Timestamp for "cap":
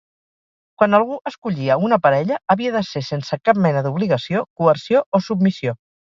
3.51-3.61